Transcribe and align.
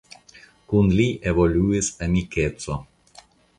Kun 0.71 0.89
li 1.01 1.05
evoluis 1.33 1.91
amikeco. 2.07 2.81